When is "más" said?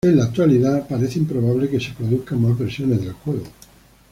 2.41-2.57